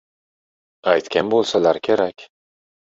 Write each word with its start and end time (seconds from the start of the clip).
—Aytgan 0.93 1.31
bo‘lsalar 1.37 1.85
kerak? 1.91 2.29